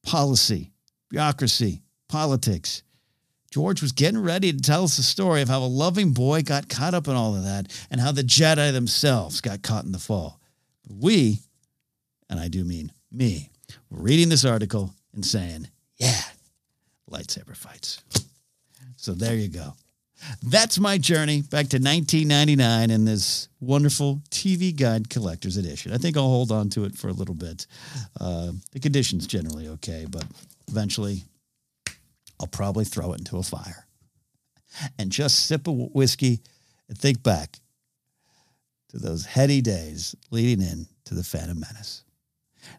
[0.03, 0.71] policy,
[1.09, 2.83] bureaucracy, politics.
[3.51, 6.69] George was getting ready to tell us the story of how a loving boy got
[6.69, 9.99] caught up in all of that and how the Jedi themselves got caught in the
[9.99, 10.39] fall.
[10.87, 11.39] But we,
[12.29, 13.49] and I do mean me,
[13.89, 16.21] were reading this article and saying, yeah,
[17.09, 18.01] lightsaber fights.
[18.95, 19.73] So there you go.
[20.43, 25.93] That's my journey back to 1999 in this wonderful TV Guide Collector's Edition.
[25.93, 27.67] I think I'll hold on to it for a little bit.
[28.19, 30.25] Uh, the condition's generally okay, but
[30.67, 31.23] eventually
[32.39, 33.87] I'll probably throw it into a fire.
[34.97, 36.41] and just sip a whiskey
[36.87, 37.59] and think back
[38.89, 42.03] to those heady days leading in to the Phantom Menace.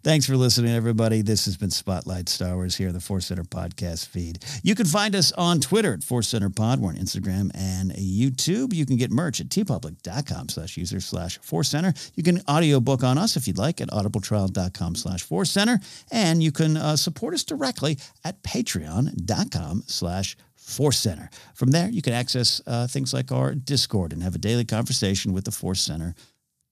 [0.02, 1.22] Thanks for listening, everybody.
[1.22, 4.44] This has been Spotlight Star Wars here the Force Center podcast feed.
[4.62, 6.80] You can find us on Twitter at Force Center Pod.
[6.80, 8.72] We're on Instagram and YouTube.
[8.72, 11.92] You can get merch at teepublic.com slash user slash Force Center.
[12.14, 15.78] You can audiobook on us if you'd like at audibletrial.com slash Force Center.
[16.10, 21.28] And you can uh, support us directly at patreon.com slash Force Center.
[21.54, 25.32] From there, you can access uh, things like our Discord and have a daily conversation
[25.32, 26.14] with the Force Center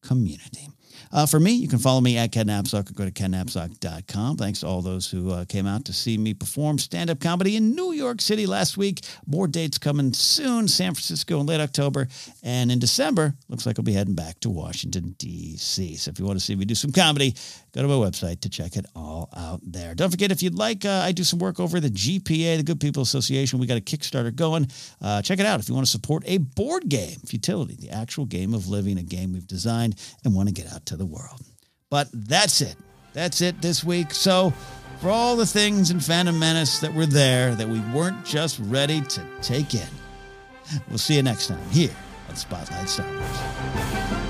[0.03, 0.69] community.
[1.13, 4.37] Uh, for me, you can follow me at Ken Napzok or go to kennapzok.com.
[4.37, 7.57] Thanks to all those who uh, came out to see me perform stand up comedy
[7.57, 9.01] in New York City last week.
[9.27, 12.09] More dates coming soon San Francisco in late October.
[12.43, 15.97] And in December, looks like I'll be heading back to Washington, D.C.
[15.97, 17.35] So if you want to see me do some comedy,
[17.73, 19.95] go to my website to check it all out there.
[19.95, 22.81] Don't forget, if you'd like, uh, I do some work over the GPA, the Good
[22.81, 23.59] People Association.
[23.59, 24.69] We got a Kickstarter going.
[25.01, 28.27] Uh, check it out if you want to support a board game, Futility, the actual
[28.27, 31.41] game of living, a game we've designed and want to get out to the world.
[31.89, 32.77] But that's it.
[33.13, 34.13] That's it this week.
[34.13, 34.53] So,
[35.01, 39.01] for all the things in Phantom Menace that were there that we weren't just ready
[39.01, 39.89] to take in,
[40.89, 41.95] we'll see you next time here
[42.29, 44.30] on Spotlight Star Wars.